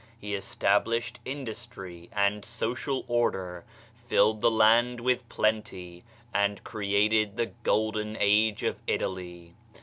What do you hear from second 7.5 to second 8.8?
golden age of